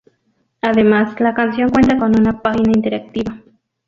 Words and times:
Además 0.63 1.19
la 1.19 1.35
canción 1.35 1.69
cuenta 1.69 1.95
con 1.95 2.19
una 2.19 2.41
página 2.41 2.71
interactiva. 2.73 3.39